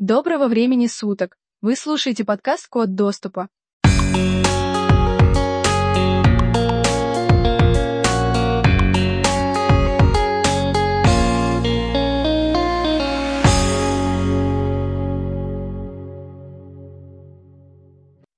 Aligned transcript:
Доброго 0.00 0.48
времени 0.48 0.86
суток! 0.86 1.36
Вы 1.60 1.76
слушаете 1.76 2.24
подкаст 2.24 2.68
«Код 2.68 2.94
доступа». 2.94 3.50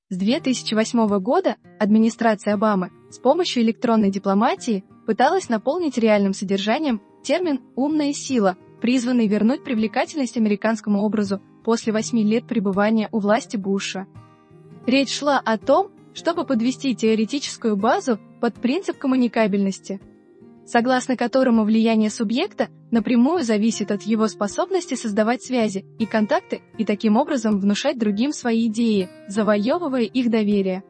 С 0.08 0.16
2008 0.16 1.20
года 1.20 1.58
администрация 1.78 2.54
Обамы 2.54 2.90
с 3.12 3.20
помощью 3.20 3.62
электронной 3.62 4.10
дипломатии 4.10 4.82
пыталась 5.06 5.48
наполнить 5.48 5.96
реальным 5.96 6.34
содержанием 6.34 7.00
термин 7.22 7.60
«умная 7.76 8.12
сила», 8.12 8.56
призванный 8.82 9.28
вернуть 9.28 9.62
привлекательность 9.62 10.36
американскому 10.36 11.02
образу 11.02 11.40
после 11.64 11.92
восьми 11.92 12.24
лет 12.24 12.48
пребывания 12.48 13.08
у 13.12 13.20
власти 13.20 13.56
Буша. 13.56 14.08
Речь 14.86 15.16
шла 15.16 15.38
о 15.38 15.56
том, 15.56 15.92
чтобы 16.14 16.44
подвести 16.44 16.96
теоретическую 16.96 17.76
базу 17.76 18.18
под 18.40 18.54
принцип 18.56 18.98
коммуникабельности, 18.98 20.00
согласно 20.66 21.16
которому 21.16 21.62
влияние 21.62 22.10
субъекта 22.10 22.70
напрямую 22.90 23.44
зависит 23.44 23.92
от 23.92 24.02
его 24.02 24.26
способности 24.26 24.94
создавать 24.94 25.44
связи 25.44 25.86
и 26.00 26.04
контакты 26.04 26.60
и 26.76 26.84
таким 26.84 27.16
образом 27.16 27.60
внушать 27.60 28.00
другим 28.00 28.32
свои 28.32 28.66
идеи, 28.66 29.08
завоевывая 29.28 30.02
их 30.02 30.28
доверие. 30.28 30.82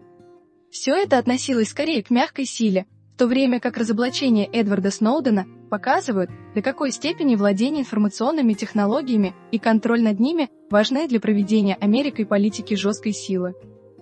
Все 0.70 0.95
это 0.95 1.18
относилось 1.18 1.68
скорее 1.68 2.02
к 2.02 2.09
мягкой 2.09 2.46
силе, 2.46 2.87
в 3.15 3.18
то 3.18 3.27
время 3.27 3.60
как 3.60 3.77
разоблачение 3.77 4.46
Эдварда 4.46 4.90
Сноудена 4.90 5.45
показывают, 5.72 6.30
до 6.54 6.60
какой 6.60 6.92
степени 6.92 7.34
владение 7.34 7.80
информационными 7.80 8.52
технологиями 8.52 9.34
и 9.52 9.58
контроль 9.58 10.02
над 10.02 10.20
ними 10.20 10.50
важны 10.68 11.08
для 11.08 11.18
проведения 11.18 11.76
Америкой 11.80 12.26
политики 12.26 12.74
жесткой 12.74 13.12
силы. 13.14 13.54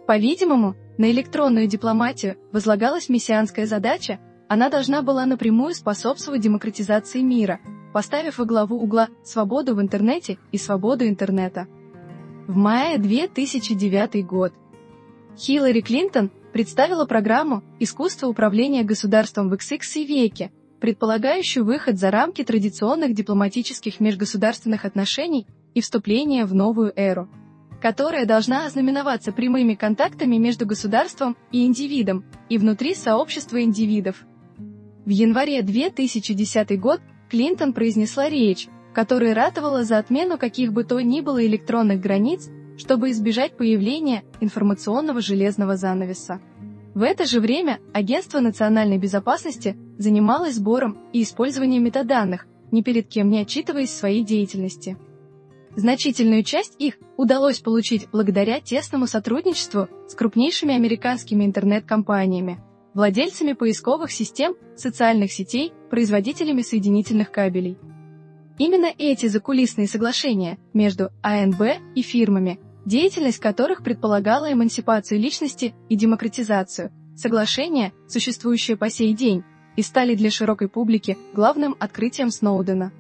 По-видимому, 0.05 0.75
на 0.99 1.13
электронную 1.13 1.69
дипломатию 1.69 2.35
возлагалась 2.51 3.09
мессианская 3.09 3.67
задача, 3.67 4.19
она 4.49 4.69
должна 4.69 5.03
была 5.03 5.27
напрямую 5.27 5.75
способствовать 5.75 6.41
демократизации 6.41 7.21
мира, 7.21 7.61
поставив 7.95 8.39
во 8.39 8.47
главу 8.47 8.77
угла 8.77 9.09
свободу 9.23 9.77
в 9.77 9.81
интернете 9.81 10.39
и 10.51 10.59
свободу 10.59 11.07
интернета. 11.07 11.69
В 12.49 12.57
мае 12.57 12.99
2009 12.99 14.27
год 14.27 14.53
Хиллари 15.39 15.83
Клинтон 15.83 16.33
представила 16.53 17.07
программу 17.07 17.63
«Искусство 17.79 18.27
управления 18.27 18.83
государством 18.83 19.49
в 19.49 19.53
XX 19.53 20.05
веке», 20.05 20.51
предполагающую 20.81 21.65
выход 21.65 21.99
за 21.99 22.11
рамки 22.11 22.43
традиционных 22.43 23.15
дипломатических 23.15 24.01
межгосударственных 24.01 24.85
отношений 24.85 25.47
и 25.75 25.81
вступление 25.81 26.45
в 26.45 26.55
новую 26.55 26.93
эру, 26.97 27.29
которая 27.81 28.27
должна 28.27 28.67
ознаменоваться 28.67 29.33
прямыми 29.33 29.75
контактами 29.75 30.37
между 30.37 30.67
государством 30.67 31.37
и 31.53 31.65
индивидом 31.67 32.25
и 32.49 32.59
внутри 32.59 32.95
сообщества 32.95 33.63
индивидов. 33.63 34.25
В 35.05 35.11
январе 35.11 35.63
2010 35.63 36.81
год 36.81 37.01
Клинтон 37.31 37.73
произнесла 37.73 38.29
речь, 38.29 38.69
в 38.91 38.95
которой 38.95 39.33
ратовала 39.33 39.85
за 39.85 39.99
отмену 39.99 40.39
каких 40.39 40.73
бы 40.73 40.85
то 40.85 41.01
ни 41.01 41.21
было 41.21 41.45
электронных 41.45 42.01
границ 42.01 42.51
чтобы 42.81 43.11
избежать 43.11 43.59
появления 43.59 44.25
информационного 44.41 45.21
железного 45.21 45.77
занавеса. 45.77 46.41
В 46.95 47.03
это 47.03 47.27
же 47.27 47.39
время 47.39 47.79
Агентство 47.93 48.41
национальной 48.41 48.97
безопасности 48.97 49.77
занималось 50.01 50.55
сбором 50.55 50.99
и 51.13 51.23
использованием 51.23 51.85
метаданных, 51.85 52.47
ни 52.73 52.83
перед 52.83 53.07
кем 53.07 53.29
не 53.29 53.41
отчитываясь 53.41 53.93
своей 53.93 54.25
деятельности. 54.25 54.97
Значительную 55.77 56.43
часть 56.43 56.75
их 56.79 56.99
удалось 57.17 57.61
получить 57.61 58.09
благодаря 58.11 58.61
тесному 58.61 59.07
сотрудничеству 59.07 59.89
с 60.09 60.15
крупнейшими 60.15 60.75
американскими 60.75 61.45
интернет-компаниями, 61.45 62.59
владельцами 62.95 63.53
поисковых 63.53 64.11
систем, 64.11 64.57
социальных 64.75 65.31
сетей, 65.31 65.73
производителями 65.91 66.63
соединительных 66.63 67.31
кабелей. 67.31 67.79
Именно 68.59 68.91
эти 68.99 69.27
закулисные 69.27 69.87
соглашения 69.87 70.59
между 70.73 71.11
АНБ 71.23 71.61
и 71.95 72.03
фирмами 72.03 72.59
деятельность 72.85 73.39
которых 73.39 73.83
предполагала 73.83 74.53
эмансипацию 74.53 75.21
личности 75.21 75.75
и 75.89 75.97
демократизацию, 75.97 76.91
соглашения, 77.17 77.93
существующие 78.09 78.77
по 78.77 78.91
сей 78.91 79.13
день, 79.13 79.45
и 79.81 79.83
стали 79.83 80.15
для 80.15 80.31
широкой 80.31 80.69
публики 80.69 81.17
главным 81.33 81.75
открытием 81.81 82.31
Сноудена. 82.31 82.93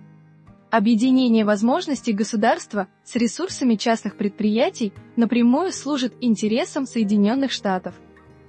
Объединение 0.70 1.44
возможностей 1.44 2.14
государства 2.14 2.88
с 3.04 3.16
ресурсами 3.16 3.74
частных 3.74 4.16
предприятий 4.16 4.94
напрямую 5.14 5.72
служит 5.72 6.14
интересам 6.22 6.86
Соединенных 6.86 7.52
Штатов. 7.52 7.94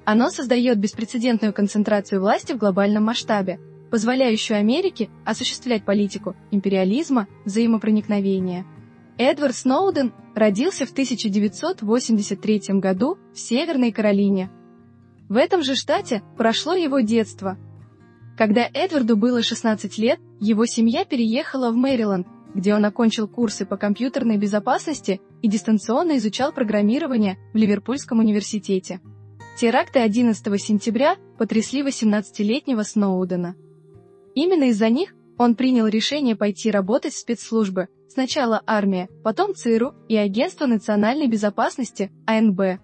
Оно 0.06 0.30
создает 0.30 0.78
беспрецедентную 0.78 1.52
концентрацию 1.52 2.22
власти 2.22 2.54
в 2.54 2.58
глобальном 2.58 3.04
масштабе, 3.04 3.60
позволяющую 3.90 4.58
Америке 4.58 5.10
осуществлять 5.26 5.84
политику 5.84 6.38
империализма, 6.52 7.28
взаимопроникновения. 7.44 8.66
Эдвард 9.18 9.58
Сноуден 9.58 10.14
родился 10.36 10.86
в 10.86 10.92
1983 10.92 12.62
году 12.80 13.18
в 13.34 13.40
Северной 13.40 13.92
Каролине. 13.92 14.50
В 15.28 15.36
этом 15.36 15.64
же 15.64 15.76
штате 15.76 16.24
прошло 16.38 16.76
его 16.76 17.02
детство. 17.02 17.58
Когда 18.38 18.70
Эдварду 18.74 19.18
было 19.18 19.44
16 19.44 19.98
лет, 19.98 20.20
его 20.40 20.66
семья 20.66 21.06
переехала 21.06 21.72
в 21.72 21.76
Мэриленд, 21.76 22.28
где 22.56 22.74
он 22.74 22.86
окончил 22.86 23.28
курсы 23.28 23.66
по 23.66 23.78
компьютерной 23.78 24.38
безопасности 24.38 25.22
и 25.42 25.48
дистанционно 25.48 26.18
изучал 26.18 26.52
программирование 26.52 27.38
в 27.54 27.58
Ливерпульском 27.58 28.20
университете. 28.20 29.00
Теракты 29.58 30.00
11 30.00 30.62
сентября 30.62 31.18
потрясли 31.38 31.82
18-летнего 31.82 32.84
Сноудена. 32.84 33.56
Именно 34.34 34.66
из-за 34.66 34.90
них 34.90 35.14
он 35.38 35.56
принял 35.56 35.88
решение 35.88 36.36
пойти 36.36 36.72
работать 36.72 37.14
в 37.14 37.20
спецслужбы– 37.20 37.88
Сначала 38.14 38.62
армия, 38.68 39.08
потом 39.24 39.56
ЦРУ 39.56 39.96
и 40.10 40.18
Агентство 40.18 40.66
национальной 40.66 41.28
безопасности 41.28 42.12
АНБ. 42.26 42.82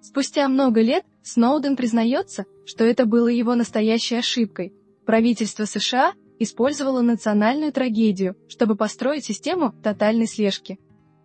Спустя 0.00 0.48
много 0.48 0.80
лет 0.80 1.04
Сноуден 1.26 1.74
признается, 1.74 2.46
что 2.66 2.84
это 2.84 3.04
было 3.04 3.26
его 3.26 3.56
настоящей 3.56 4.14
ошибкой. 4.14 4.72
Правительство 5.04 5.64
США 5.64 6.12
использовало 6.38 7.02
национальную 7.02 7.72
трагедию, 7.72 8.36
чтобы 8.48 8.76
построить 8.76 9.24
систему 9.24 9.74
тотальной 9.82 10.28
слежки. 10.28 10.78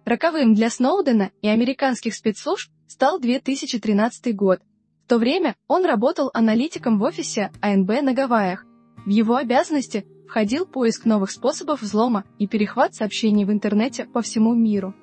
Роковым 0.03 0.56
для 0.56 0.72
Сноудена 0.72 1.29
и 1.44 1.47
американских 1.47 2.16
спецслужб 2.16 2.72
стал 2.88 3.19
2013 3.19 4.35
год. 4.35 4.61
В 5.06 5.07
то 5.07 5.19
время 5.19 5.56
он 5.67 5.85
работал 5.85 6.31
аналитиком 6.34 6.97
в 6.97 7.03
офисе 7.03 7.51
АНБ 7.61 8.01
на 8.01 8.13
Гавайях. 8.13 8.66
В 9.06 9.09
его 9.09 9.35
обязанности 9.35 10.07
входил 10.28 10.66
поиск 10.66 11.06
новых 11.06 11.29
способов 11.29 11.84
взлома 11.84 12.23
и 12.40 12.47
перехват 12.47 12.95
сообщений 12.95 13.45
в 13.45 13.51
интернете 13.51 14.06
по 14.06 14.23
всему 14.23 14.56
миру. 14.56 14.95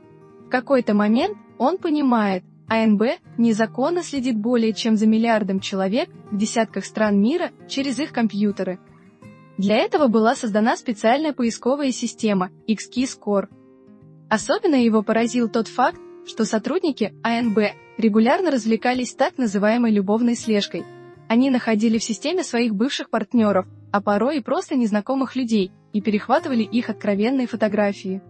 В 0.46 0.48
какой-то 0.48 0.94
момент 0.94 1.38
он 1.56 1.78
понимает, 1.78 2.42
АНБ 2.68 3.02
незаконно 3.38 4.02
следит 4.02 4.36
более 4.36 4.72
чем 4.72 4.96
за 4.96 5.06
миллиардом 5.06 5.60
человек 5.60 6.10
в 6.30 6.36
десятках 6.36 6.84
стран 6.84 7.20
мира 7.20 7.50
через 7.66 7.98
их 7.98 8.12
компьютеры. 8.12 8.78
Для 9.56 9.76
этого 9.76 10.08
была 10.08 10.36
создана 10.36 10.76
специальная 10.76 11.32
поисковая 11.32 11.92
система 11.92 12.50
XKeyscore. 12.68 13.48
Особенно 14.28 14.76
его 14.76 15.02
поразил 15.02 15.48
тот 15.48 15.66
факт, 15.68 15.98
что 16.26 16.44
сотрудники 16.44 17.14
АНБ 17.22 17.58
регулярно 17.96 18.50
развлекались 18.50 19.14
так 19.14 19.38
называемой 19.38 19.90
любовной 19.90 20.36
слежкой. 20.36 20.84
Они 21.28 21.50
находили 21.50 21.98
в 21.98 22.04
системе 22.04 22.44
своих 22.44 22.74
бывших 22.74 23.10
партнеров, 23.10 23.66
а 23.90 24.00
порой 24.00 24.38
и 24.38 24.42
просто 24.42 24.76
незнакомых 24.76 25.34
людей, 25.34 25.72
и 25.92 26.00
перехватывали 26.00 26.62
их 26.62 26.90
откровенные 26.90 27.46
фотографии. 27.46 28.22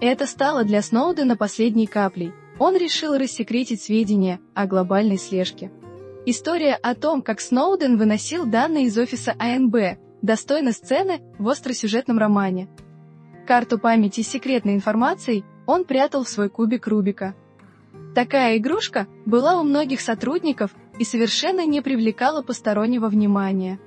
Это 0.00 0.26
стало 0.26 0.64
для 0.64 0.80
Сноудена 0.80 1.36
последней 1.36 1.86
каплей. 1.86 2.32
Он 2.58 2.76
решил 2.76 3.16
рассекретить 3.16 3.82
сведения 3.82 4.40
о 4.54 4.66
глобальной 4.66 5.18
слежке. 5.18 5.70
История 6.26 6.74
о 6.74 6.94
том, 6.94 7.22
как 7.22 7.40
Сноуден 7.40 7.96
выносил 7.96 8.44
данные 8.44 8.86
из 8.86 8.98
офиса 8.98 9.34
АНБ, 9.38 9.98
достойна 10.22 10.72
сцены 10.72 11.20
в 11.38 11.48
остросюжетном 11.48 12.18
романе. 12.18 12.68
Карту 13.46 13.78
памяти 13.78 14.22
с 14.22 14.28
секретной 14.28 14.74
информацией 14.74 15.44
он 15.66 15.84
прятал 15.84 16.24
в 16.24 16.28
свой 16.28 16.50
кубик 16.50 16.86
Рубика. 16.86 17.34
Такая 18.14 18.56
игрушка 18.56 19.06
была 19.24 19.60
у 19.60 19.62
многих 19.62 20.00
сотрудников 20.00 20.74
и 20.98 21.04
совершенно 21.04 21.64
не 21.64 21.80
привлекала 21.80 22.42
постороннего 22.42 23.08
внимания. 23.08 23.78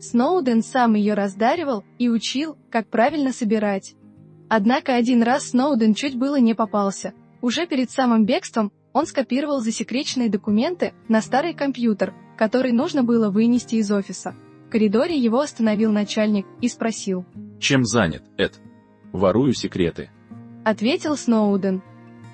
Сноуден 0.00 0.62
сам 0.62 0.94
ее 0.94 1.12
раздаривал 1.12 1.84
и 1.98 2.08
учил, 2.08 2.56
как 2.70 2.88
правильно 2.88 3.32
собирать. 3.32 3.94
Однако 4.48 4.94
один 4.94 5.22
раз 5.22 5.50
Сноуден 5.50 5.92
чуть 5.94 6.16
было 6.16 6.36
не 6.40 6.54
попался. 6.54 7.12
Уже 7.42 7.66
перед 7.66 7.90
самым 7.90 8.24
бегством 8.26 8.72
он 8.92 9.06
скопировал 9.06 9.60
засекреченные 9.60 10.28
документы 10.28 10.92
на 11.08 11.22
старый 11.22 11.54
компьютер, 11.54 12.14
который 12.36 12.72
нужно 12.72 13.02
было 13.02 13.30
вынести 13.30 13.76
из 13.76 13.90
офиса. 13.90 14.34
В 14.66 14.70
коридоре 14.70 15.16
его 15.16 15.40
остановил 15.40 15.92
начальник 15.92 16.46
и 16.60 16.68
спросил. 16.68 17.24
«Чем 17.58 17.84
занят, 17.84 18.22
Эд?» 18.36 18.60
«Ворую 19.12 19.54
секреты». 19.54 20.10
ответил 20.64 21.16
Сноуден. 21.16 21.82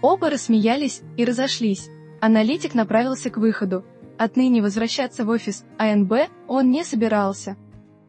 Оба 0.02 0.30
рассмеялись 0.30 1.02
и 1.16 1.24
разошлись. 1.24 1.88
Аналитик 2.20 2.74
направился 2.74 3.30
к 3.30 3.38
выходу. 3.38 3.84
Отныне 4.18 4.62
возвращаться 4.62 5.24
в 5.24 5.28
офис 5.28 5.64
АНБ 5.78 6.12
он 6.48 6.70
не 6.70 6.84
собирался. 6.84 7.56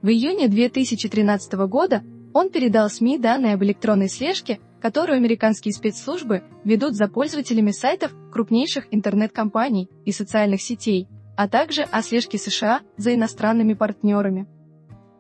В 0.01 0.09
июне 0.09 0.47
2013 0.47 1.53
года 1.67 2.03
он 2.33 2.49
передал 2.49 2.89
СМИ 2.89 3.17
данные 3.17 3.55
об 3.55 3.63
электронной 3.63 4.09
слежке, 4.09 4.59
которую 4.81 5.18
американские 5.18 5.74
спецслужбы 5.74 6.44
ведут 6.63 6.95
за 6.95 7.07
пользователями 7.07 7.71
сайтов 7.71 8.13
крупнейших 8.31 8.88
интернет-компаний 8.91 9.89
и 10.06 10.12
социальных 10.12 10.62
сетей, 10.62 11.07
а 11.35 11.47
также 11.47 11.83
о 11.83 12.01
слежке 12.01 12.38
США 12.38 12.81
за 12.97 13.13
иностранными 13.13 13.74
партнерами. 13.74 14.47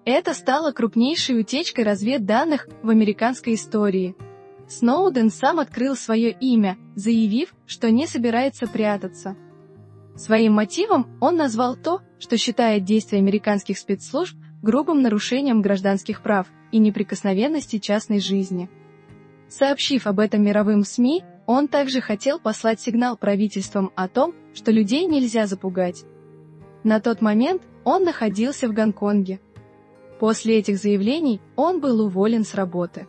Это 0.05 0.33
стало 0.33 0.71
крупнейшей 0.71 1.39
утечкой 1.39 1.83
разведданных 1.83 2.67
в 2.81 2.89
американской 2.89 3.55
истории. 3.55 4.15
Сноуден 4.69 5.29
сам 5.29 5.59
открыл 5.59 5.95
свое 5.95 6.31
имя, 6.31 6.77
заявив, 6.95 7.53
что 7.65 7.91
не 7.91 8.07
собирается 8.07 8.67
прятаться. 8.67 9.35
Своим 10.15 10.53
мотивом 10.53 11.07
он 11.21 11.35
назвал 11.35 11.75
то, 11.75 12.01
что 12.19 12.37
считает 12.37 12.83
действия 12.83 13.19
американских 13.19 13.77
спецслужб 13.77 14.35
грубым 14.61 15.01
нарушением 15.01 15.61
гражданских 15.61 16.21
прав 16.21 16.47
и 16.71 16.79
неприкосновенности 16.79 17.77
частной 17.77 18.19
жизни. 18.19 18.69
Сообщив 19.49 20.07
об 20.07 20.19
этом 20.19 20.43
мировым 20.43 20.83
СМИ, 20.83 21.23
он 21.45 21.67
также 21.67 22.01
хотел 22.01 22.39
послать 22.39 22.81
сигнал 22.81 23.15
правительствам 23.17 23.91
о 23.95 24.07
том, 24.07 24.33
что 24.53 24.71
людей 24.71 25.05
нельзя 25.05 25.47
запугать. 25.47 26.03
На 26.83 26.99
тот 26.99 27.21
момент 27.21 27.61
он 27.83 28.03
находился 28.03 28.67
в 28.67 28.73
Гонконге. 28.73 29.39
После 30.19 30.57
этих 30.57 30.77
заявлений 30.77 31.39
он 31.55 31.79
был 31.79 32.01
уволен 32.01 32.43
с 32.43 32.53
работы. 32.53 33.07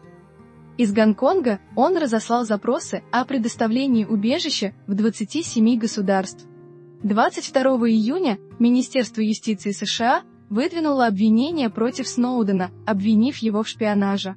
Из 0.77 0.93
Гонконга 0.93 1.59
он 1.75 1.97
разослал 1.97 2.45
запросы 2.45 3.03
о 3.11 3.25
предоставлении 3.25 4.05
убежища 4.05 4.75
в 4.87 4.95
27 4.95 5.77
государств. 5.77 6.47
22 7.03 7.63
июня 7.89 8.39
Министерство 8.61 9.21
юстиции 9.21 9.73
США 9.73 10.23
выдвинуло 10.49 11.07
обвинение 11.07 11.71
против 11.71 12.07
Сноудена, 12.07 12.71
обвинив 12.87 13.39
его 13.39 13.65
в 13.65 13.69
шпионаже. 13.69 14.37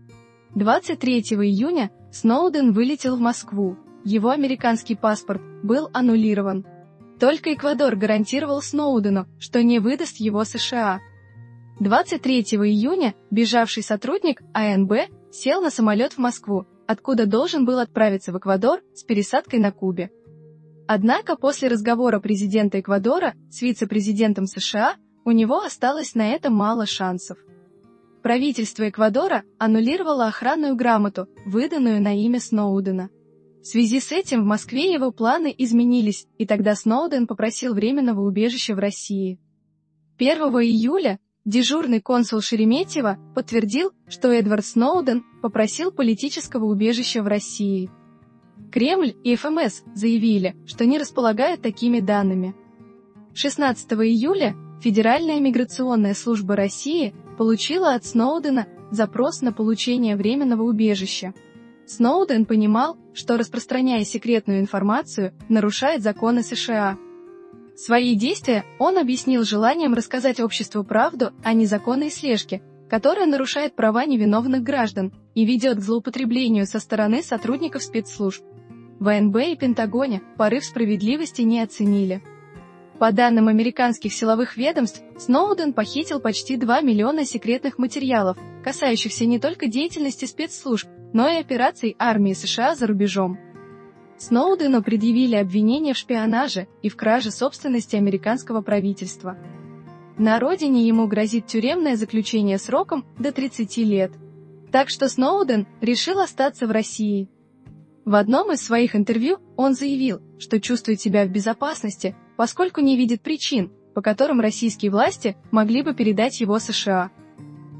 23 0.55 1.21
июня 1.21 1.91
Сноуден 2.11 2.73
вылетел 2.73 3.15
в 3.15 3.21
Москву, 3.21 3.77
его 4.03 4.31
американский 4.31 4.95
паспорт 4.95 5.41
был 5.63 5.89
аннулирован. 5.93 6.65
Только 7.21 7.53
Эквадор 7.53 7.95
гарантировал 7.95 8.61
Сноудену, 8.61 9.27
что 9.39 9.63
не 9.63 9.79
выдаст 9.79 10.17
его 10.17 10.43
США. 10.43 10.99
23 11.79 12.41
июня 12.41 13.15
бежавший 13.29 13.81
сотрудник 13.81 14.41
АНБ 14.53 14.91
сел 15.31 15.61
на 15.61 15.69
самолет 15.69 16.13
в 16.13 16.17
Москву, 16.17 16.65
откуда 16.85 17.25
должен 17.25 17.63
был 17.63 17.79
отправиться 17.79 18.33
в 18.33 18.37
Эквадор 18.37 18.81
с 18.93 19.03
пересадкой 19.03 19.59
на 19.59 19.71
Кубе. 19.71 20.11
Однако 20.85 21.37
после 21.37 21.69
разговора 21.69 22.19
президента 22.19 22.81
Эквадора 22.81 23.35
с 23.49 23.61
вице-президентом 23.61 24.47
США 24.47 24.95
у 25.23 25.31
него 25.31 25.61
осталось 25.61 26.13
на 26.13 26.31
это 26.31 26.49
мало 26.49 26.85
шансов. 26.85 27.37
Правительство 28.21 28.87
Эквадора 28.87 29.43
аннулировало 29.57 30.27
охранную 30.27 30.75
грамоту, 30.75 31.27
выданную 31.45 32.01
на 32.01 32.15
имя 32.15 32.39
Сноудена. 32.39 33.09
В 33.63 33.65
связи 33.67 33.99
с 33.99 34.11
этим 34.11 34.43
в 34.43 34.45
Москве 34.45 34.93
его 34.93 35.11
планы 35.11 35.53
изменились, 35.57 36.27
и 36.37 36.45
тогда 36.45 36.75
Сноуден 36.75 37.25
попросил 37.25 37.73
временного 37.73 38.21
убежища 38.21 38.75
в 38.75 38.79
России. 38.79 39.39
1 40.17 40.37
июля 40.37 41.19
дежурный 41.45 41.99
консул 41.99 42.41
Шереметьево 42.41 43.17
подтвердил, 43.33 43.91
что 44.07 44.29
Эдвард 44.31 44.65
Сноуден 44.65 45.23
попросил 45.41 45.91
политического 45.91 46.65
убежища 46.65 47.23
в 47.23 47.27
России. 47.27 47.89
Кремль 48.71 49.15
и 49.23 49.35
ФМС 49.35 49.81
заявили, 49.95 50.55
что 50.67 50.85
не 50.85 50.99
располагают 50.99 51.61
такими 51.61 51.99
данными. 51.99 52.55
16 53.33 53.91
июля 53.93 54.55
Федеральная 54.81 55.39
миграционная 55.39 56.15
служба 56.15 56.55
России 56.55 57.13
получила 57.41 57.95
от 57.95 58.05
Сноудена 58.05 58.67
запрос 58.91 59.41
на 59.41 59.51
получение 59.51 60.15
временного 60.15 60.61
убежища. 60.61 61.33
Сноуден 61.87 62.45
понимал, 62.45 62.99
что 63.15 63.35
распространяя 63.35 64.03
секретную 64.03 64.59
информацию, 64.59 65.33
нарушает 65.49 66.03
законы 66.03 66.43
США. 66.43 66.99
Свои 67.75 68.13
действия 68.13 68.63
он 68.77 68.99
объяснил 68.99 69.43
желанием 69.43 69.95
рассказать 69.95 70.39
обществу 70.39 70.83
правду 70.83 71.31
о 71.43 71.53
незаконной 71.53 72.11
слежке, 72.11 72.61
которая 72.91 73.25
нарушает 73.25 73.75
права 73.75 74.05
невиновных 74.05 74.61
граждан 74.61 75.11
и 75.33 75.43
ведет 75.43 75.77
к 75.79 75.81
злоупотреблению 75.81 76.67
со 76.67 76.79
стороны 76.79 77.23
сотрудников 77.23 77.81
спецслужб. 77.81 78.43
В 78.99 79.07
АНБ 79.07 79.35
и 79.37 79.55
Пентагоне 79.55 80.21
порыв 80.37 80.63
справедливости 80.63 81.41
не 81.41 81.59
оценили. 81.59 82.21
По 83.01 83.11
данным 83.11 83.47
американских 83.47 84.13
силовых 84.13 84.57
ведомств, 84.57 85.01
Сноуден 85.17 85.73
похитил 85.73 86.19
почти 86.19 86.55
2 86.55 86.81
миллиона 86.81 87.25
секретных 87.25 87.79
материалов, 87.79 88.37
касающихся 88.63 89.25
не 89.25 89.39
только 89.39 89.65
деятельности 89.65 90.25
спецслужб, 90.25 90.87
но 91.11 91.27
и 91.27 91.37
операций 91.37 91.95
армии 91.97 92.33
США 92.33 92.75
за 92.75 92.85
рубежом. 92.85 93.39
Сноудену 94.19 94.83
предъявили 94.83 95.35
обвинения 95.35 95.95
в 95.95 95.97
шпионаже 95.97 96.67
и 96.83 96.89
в 96.89 96.95
краже 96.95 97.31
собственности 97.31 97.95
американского 97.95 98.61
правительства. 98.61 99.35
На 100.19 100.39
родине 100.39 100.85
ему 100.87 101.07
грозит 101.07 101.47
тюремное 101.47 101.95
заключение 101.95 102.59
сроком 102.59 103.03
до 103.17 103.31
30 103.31 103.77
лет. 103.77 104.11
Так 104.71 104.89
что 104.89 105.09
Сноуден 105.09 105.65
решил 105.81 106.19
остаться 106.19 106.67
в 106.67 106.71
России. 106.71 107.29
В 108.03 108.15
одном 108.15 108.51
из 108.51 108.61
своих 108.61 108.95
интервью 108.95 109.37
он 109.55 109.75
заявил, 109.75 110.21
что 110.39 110.59
чувствует 110.59 110.99
себя 110.99 111.25
в 111.25 111.29
безопасности, 111.29 112.15
поскольку 112.35 112.81
не 112.81 112.97
видит 112.97 113.21
причин, 113.21 113.71
по 113.93 114.01
которым 114.01 114.39
российские 114.39 114.91
власти 114.91 115.37
могли 115.51 115.83
бы 115.83 115.93
передать 115.93 116.41
его 116.41 116.57
США. 116.57 117.11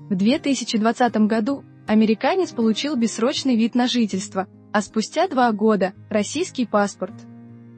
В 0.10 0.16
2020 0.16 1.16
году 1.28 1.64
американец 1.88 2.52
получил 2.52 2.96
бессрочный 2.96 3.56
вид 3.56 3.74
на 3.74 3.88
жительство, 3.88 4.48
а 4.72 4.82
спустя 4.82 5.28
два 5.28 5.52
года– 5.52 5.94
российский 6.10 6.66
паспорт. 6.66 7.14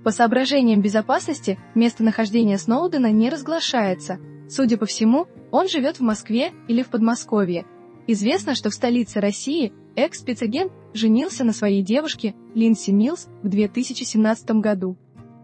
По 0.04 0.12
соображениям 0.12 0.82
безопасности 0.82 1.58
местонахождение 1.76 2.58
Сноудена 2.58 3.12
не 3.12 3.30
разглашается. 3.30 4.20
Судя 4.50 4.78
по 4.78 4.86
всему, 4.86 5.28
он 5.50 5.70
живет 5.70 5.98
в 5.98 6.02
Москве 6.02 6.52
или 6.68 6.84
в 6.84 6.90
Подмосковье. 6.90 7.66
Известно, 8.06 8.54
что 8.54 8.70
в 8.70 8.74
столице 8.74 9.22
России 9.22 9.72
экс-спецагент 9.96 10.74
женился 10.94 11.44
на 11.44 11.54
своей 11.54 11.82
девушке 11.82 12.36
Линси 12.56 12.92
Милс 12.92 13.28
в 13.42 13.50
2017 13.50 14.52
году. 14.52 14.98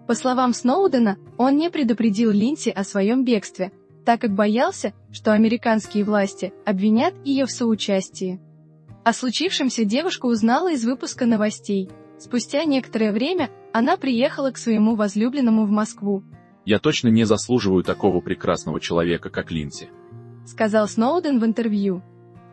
По 0.07 0.15
словам 0.15 0.53
Сноудена, 0.53 1.17
он 1.37 1.57
не 1.57 1.69
предупредил 1.69 2.31
Линси 2.31 2.69
о 2.69 2.83
своем 2.83 3.23
бегстве, 3.23 3.71
так 4.05 4.21
как 4.21 4.33
боялся, 4.33 4.93
что 5.11 5.33
американские 5.33 6.03
власти 6.03 6.51
обвинят 6.65 7.13
ее 7.25 7.45
в 7.45 7.51
соучастии. 7.51 8.39
О 9.03 9.13
случившемся 9.13 9.85
девушка 9.85 10.25
узнала 10.25 10.71
из 10.71 10.83
выпуска 10.83 11.25
новостей. 11.25 11.89
Спустя 12.17 12.63
некоторое 12.65 13.11
время 13.11 13.49
она 13.71 13.97
приехала 13.97 14.51
к 14.51 14.57
своему 14.57 14.95
возлюбленному 14.95 15.65
в 15.65 15.69
Москву. 15.69 16.23
«Я 16.65 16.79
точно 16.79 17.07
не 17.09 17.23
заслуживаю 17.23 17.83
такого 17.83 18.19
прекрасного 18.19 18.79
человека, 18.79 19.29
как 19.29 19.51
Линси», 19.51 19.89
сказал 20.45 20.87
Сноуден 20.87 21.39
в 21.39 21.45
интервью. 21.45 22.01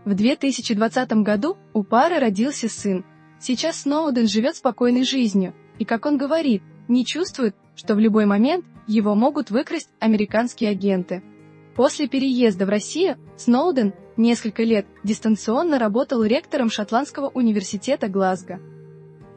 В 0.07 0.15
2020 0.15 1.13
году 1.25 1.57
у 1.73 1.83
пары 1.83 2.21
родился 2.21 2.69
сын. 2.69 3.05
Сейчас 3.41 3.81
Сноуден 3.81 4.29
живет 4.29 4.55
спокойной 4.55 5.03
жизнью, 5.03 5.53
и, 5.81 5.85
как 5.85 6.07
он 6.07 6.17
говорит, 6.17 6.63
не 6.87 7.05
чувствует, 7.05 7.57
что 7.75 7.97
в 7.97 7.99
любой 7.99 8.25
момент 8.25 8.65
его 8.87 9.17
могут 9.17 9.51
выкрасть 9.51 9.91
американские 9.99 10.71
агенты. 10.71 11.25
После 11.75 12.07
переезда 12.07 12.67
в 12.67 12.69
Россию 12.69 13.17
Сноуден 13.37 13.95
несколько 14.17 14.63
лет 14.63 14.87
дистанционно 15.03 15.77
работал 15.77 16.23
ректором 16.23 16.71
Шотландского 16.71 17.29
университета 17.31 18.07
Глазго. 18.07 18.61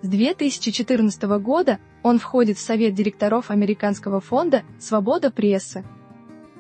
С 0.04 0.08
2014 0.08 1.24
года 1.42 1.80
он 2.04 2.20
входит 2.20 2.60
в 2.60 2.62
совет 2.62 2.94
директоров 2.94 3.50
американского 3.50 4.22
фонда 4.22 4.62
«Свобода 4.80 5.32
прессы». 5.32 5.84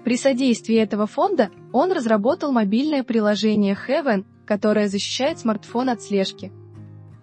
При 0.09 0.17
содействии 0.17 0.75
этого 0.75 1.05
фонда 1.05 1.51
он 1.71 1.91
разработал 1.91 2.51
мобильное 2.51 3.03
приложение 3.03 3.77
Heaven, 3.87 4.25
которое 4.47 4.87
защищает 4.87 5.37
смартфон 5.37 5.87
от 5.87 6.01
слежки. 6.01 6.51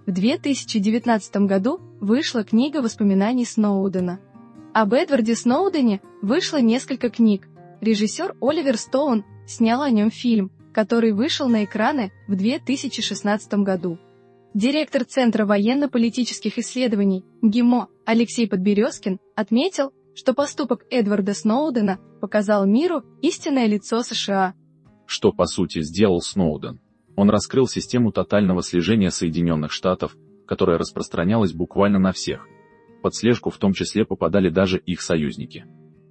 В 0.06 0.12
2019 0.12 1.36
году 1.48 1.80
вышла 2.00 2.44
книга 2.44 2.82
воспоминаний 2.82 3.44
Сноудена. 3.44 4.20
Об 4.72 4.92
Эдварде 4.92 5.34
Сноудене 5.34 6.00
вышло 6.22 6.58
несколько 6.58 7.10
книг. 7.10 7.48
Режиссер 7.80 8.36
Оливер 8.40 8.78
Стоун 8.78 9.24
снял 9.48 9.82
о 9.82 9.90
нем 9.90 10.12
фильм, 10.12 10.52
который 10.72 11.10
вышел 11.10 11.48
на 11.48 11.64
экраны 11.64 12.12
в 12.28 12.36
2016 12.36 13.52
году. 13.64 13.98
Директор 14.54 15.02
Центра 15.04 15.44
военно-политических 15.44 16.56
исследований 16.56 17.24
ГИМО 17.42 17.88
Алексей 18.04 18.46
Подберезкин 18.46 19.18
отметил, 19.34 19.92
что 20.16 20.32
поступок 20.32 20.84
Эдварда 20.90 21.34
Сноудена 21.34 22.00
показал 22.22 22.66
миру 22.66 23.04
истинное 23.20 23.66
лицо 23.66 24.02
США. 24.02 24.54
Что 25.04 25.30
по 25.30 25.44
сути 25.44 25.82
сделал 25.82 26.22
Сноуден? 26.22 26.80
Он 27.16 27.28
раскрыл 27.28 27.68
систему 27.68 28.12
тотального 28.12 28.62
слежения 28.62 29.10
Соединенных 29.10 29.72
Штатов, 29.72 30.16
которая 30.46 30.78
распространялась 30.78 31.52
буквально 31.52 31.98
на 31.98 32.12
всех. 32.12 32.48
Под 33.02 33.14
слежку 33.14 33.50
в 33.50 33.58
том 33.58 33.74
числе 33.74 34.06
попадали 34.06 34.48
даже 34.48 34.78
их 34.78 35.02
союзники. 35.02 35.66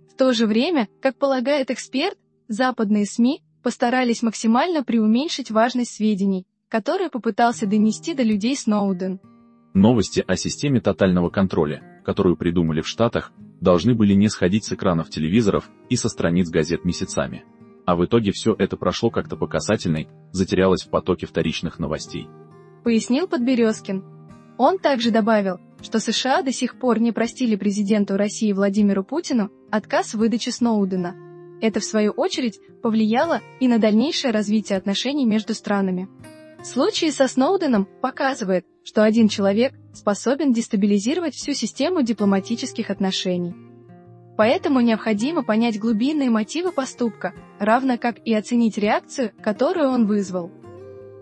В 0.09 0.15
то 0.15 0.33
же 0.33 0.45
время, 0.45 0.87
как 1.01 1.17
полагает 1.17 1.71
эксперт, 1.71 2.17
западные 2.47 3.05
СМИ 3.07 3.41
постарались 3.63 4.21
максимально 4.21 4.83
преуменьшить 4.83 5.49
важность 5.49 5.95
сведений, 5.95 6.45
которые 6.69 7.09
попытался 7.09 7.65
донести 7.65 8.13
до 8.13 8.21
людей 8.21 8.55
Сноуден. 8.55 9.19
Новости 9.73 10.23
о 10.25 10.35
системе 10.35 10.79
тотального 10.79 11.29
контроля, 11.29 12.01
которую 12.05 12.37
придумали 12.37 12.81
в 12.81 12.87
Штатах, 12.87 13.33
должны 13.61 13.95
были 13.95 14.13
не 14.13 14.29
сходить 14.29 14.65
с 14.65 14.73
экранов 14.73 15.09
телевизоров 15.09 15.69
и 15.89 15.95
со 15.95 16.09
страниц 16.09 16.49
газет 16.49 16.85
месяцами. 16.85 17.43
А 17.85 17.95
в 17.95 18.03
итоге 18.05 18.31
все 18.31 18.55
это 18.57 18.77
прошло 18.77 19.09
как-то 19.09 19.37
по 19.37 19.47
касательной, 19.47 20.07
затерялось 20.31 20.83
в 20.83 20.89
потоке 20.89 21.27
вторичных 21.27 21.79
новостей. 21.79 22.27
Пояснил 22.83 23.27
Подберезкин. 23.27 24.03
Он 24.57 24.79
также 24.79 25.11
добавил, 25.11 25.59
что 25.81 25.99
США 25.99 26.41
до 26.41 26.51
сих 26.51 26.79
пор 26.79 26.99
не 26.99 27.11
простили 27.11 27.55
президенту 27.55 28.17
России 28.17 28.51
Владимиру 28.53 29.03
Путину 29.03 29.51
отказ 29.69 30.13
в 30.13 30.17
выдаче 30.17 30.51
Сноудена. 30.51 31.15
Это, 31.61 31.79
в 31.79 31.83
свою 31.83 32.11
очередь, 32.11 32.59
повлияло 32.81 33.41
и 33.59 33.67
на 33.67 33.77
дальнейшее 33.79 34.31
развитие 34.31 34.77
отношений 34.77 35.25
между 35.25 35.53
странами. 35.53 36.09
Случай 36.63 37.11
со 37.11 37.27
Сноуденом 37.27 37.87
показывает, 38.01 38.65
что 38.83 39.03
один 39.03 39.27
человек 39.27 39.73
способен 39.95 40.53
дестабилизировать 40.53 41.35
всю 41.35 41.53
систему 41.53 42.01
дипломатических 42.01 42.89
отношений. 42.89 43.55
Поэтому 44.37 44.81
необходимо 44.81 45.43
понять 45.43 45.79
глубинные 45.79 46.29
мотивы 46.29 46.71
поступка, 46.71 47.33
равно 47.59 47.97
как 47.97 48.17
и 48.25 48.33
оценить 48.33 48.77
реакцию, 48.77 49.31
которую 49.41 49.89
он 49.89 50.05
вызвал. 50.05 50.51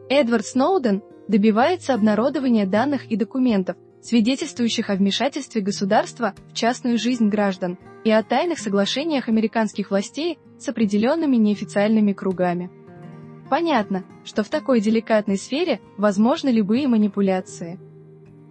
Эдвард 0.10 0.46
Сноуден 0.46 1.04
добивается 1.28 1.94
обнародования 1.94 2.66
данных 2.66 3.06
и 3.12 3.16
документов, 3.16 3.78
свидетельствующих 4.02 4.90
о 4.90 4.96
вмешательстве 4.96 5.62
государства 5.62 6.34
в 6.50 6.54
частную 6.54 6.98
жизнь 6.98 7.30
граждан 7.30 7.78
и 8.04 8.12
о 8.12 8.22
тайных 8.24 8.60
соглашениях 8.60 9.30
американских 9.30 9.92
властей 9.92 10.40
с 10.60 10.68
определенными 10.68 11.38
неофициальными 11.38 12.12
кругами. 12.14 12.70
Понятно, 13.50 14.04
что 14.26 14.44
в 14.44 14.50
такой 14.50 14.82
деликатной 14.82 15.38
сфере 15.38 15.80
возможны 15.98 16.50
любые 16.50 16.88
манипуляции. 16.88 17.80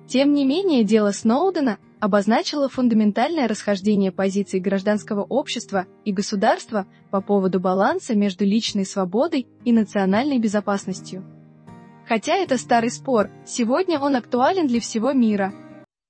Тем 0.07 0.35
не 0.35 0.45
менее, 0.45 0.85
дело 0.85 1.13
Сноудена 1.13 1.79
обозначило 2.01 2.69
фундаментальное 2.69 3.47
расхождение 3.47 4.11
позиций 4.11 4.61
гражданского 4.61 5.23
общества 5.23 5.87
и 6.05 6.13
государства 6.13 6.87
по 7.11 7.21
поводу 7.21 7.61
баланса 7.61 8.15
между 8.15 8.45
личной 8.45 8.85
свободой 8.85 9.47
и 9.65 9.73
национальной 9.73 10.39
безопасностью. 10.39 11.25
Хотя 12.07 12.35
это 12.35 12.59
старый 12.59 12.91
спор, 12.91 13.31
сегодня 13.47 14.01
он 14.01 14.17
актуален 14.17 14.67
для 14.67 14.81
всего 14.81 15.13
мира. 15.13 15.55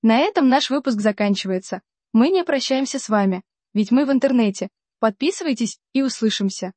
На 0.01 0.19
этом 0.19 0.49
наш 0.49 0.71
выпуск 0.71 1.01
заканчивается. 1.01 1.83
Мы 2.13 2.31
не 2.31 2.43
прощаемся 2.43 2.99
с 2.99 3.09
вами, 3.09 3.43
ведь 3.75 3.91
мы 3.91 4.07
в 4.07 4.11
интернете. 4.11 4.69
Подписывайтесь 4.99 5.79
и 5.93 6.03
услышимся. 6.03 6.73